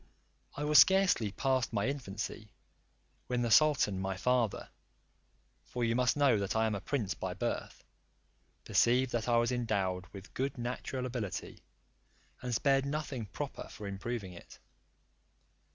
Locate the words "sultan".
3.51-3.99